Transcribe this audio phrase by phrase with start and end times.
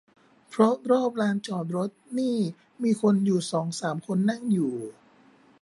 [0.49, 2.37] เพราะรอบลานจอดรถนี่
[2.83, 4.73] มีคนอยู่สองสามคนนั่งอยู่